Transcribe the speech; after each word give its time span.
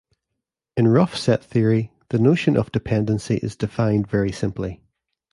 In 0.75 0.87
rough 0.87 1.15
set 1.15 1.43
theory, 1.43 1.91
the 2.09 2.17
notion 2.17 2.57
of 2.57 2.71
dependency 2.71 3.35
is 3.43 3.55
defined 3.55 4.07
very 4.07 4.31
simply. 4.31 4.81